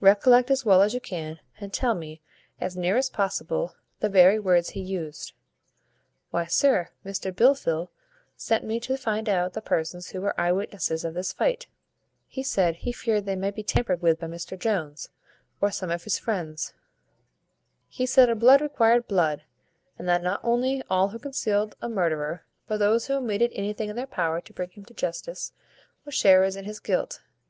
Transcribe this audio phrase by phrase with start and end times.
[0.00, 2.20] Recollect as well as you can, and tell me,
[2.60, 5.32] as near as possible, the very words he used."
[6.30, 7.88] "Why, sir, Mr Blifil
[8.36, 11.66] sent me to find out the persons who were eye witnesses of this fight.
[12.26, 15.08] He said, he feared they might be tampered with by Mr Jones,
[15.62, 16.74] or some of his friends.
[17.88, 19.44] He said, blood required blood;
[19.98, 23.96] and that not only all who concealed a murderer, but those who omitted anything in
[23.96, 25.54] their power to bring him to justice,
[26.04, 27.22] were sharers in his guilt.